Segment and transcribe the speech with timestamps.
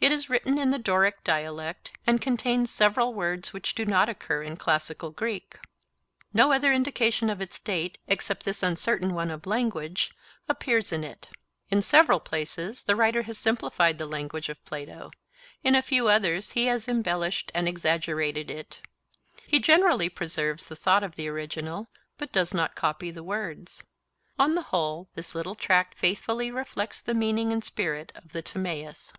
[0.00, 4.42] It is written in the Doric dialect, and contains several words which do not occur
[4.42, 5.58] in classical Greek.
[6.34, 10.12] No other indication of its date, except this uncertain one of language,
[10.46, 11.28] appears in it.
[11.70, 15.10] In several places the writer has simplified the language of Plato,
[15.62, 18.82] in a few others he has embellished and exaggerated it.
[19.46, 21.88] He generally preserves the thought of the original,
[22.18, 23.82] but does not copy the words.
[24.38, 29.10] On the whole this little tract faithfully reflects the meaning and spirit of the Timaeus.